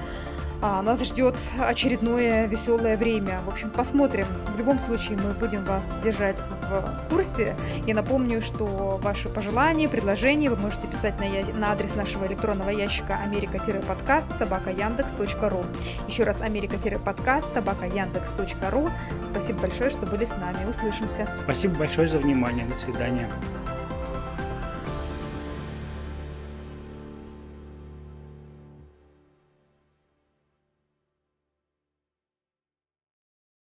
[0.62, 3.40] а, нас ждет очередное веселое время.
[3.46, 4.26] В общем, посмотрим.
[4.56, 7.56] В любом случае, мы будем вас держать в курсе.
[7.86, 11.46] Я напомню, что ваши пожелания, предложения вы можете писать на, я...
[11.54, 15.66] на адрес нашего электронного ящика америка-подкаст собака яндекс.ру.
[16.08, 18.90] Еще раз америка-подкаст собака яндекс.ру.
[19.24, 20.70] Спасибо большое, что были с нами.
[20.70, 21.28] Услышимся.
[21.44, 22.66] Спасибо большое за внимание.
[22.66, 23.28] До свидания.